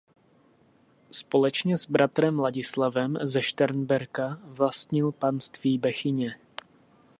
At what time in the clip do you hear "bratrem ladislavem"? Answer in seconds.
1.89-3.17